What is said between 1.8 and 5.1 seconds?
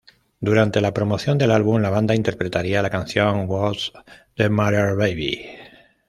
banda interpretaría la canción "What's The Matter,